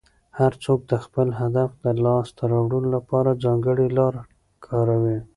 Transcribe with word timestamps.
هر 0.39 0.51
څوک 0.63 0.79
د 0.91 0.93
خپل 1.05 1.27
هدف 1.41 1.69
د 1.83 1.85
لاسته 2.05 2.41
راوړلو 2.51 2.89
لپاره 2.97 3.39
ځانګړې 3.43 3.87
لاره 3.97 4.21
کاروي. 4.65 5.17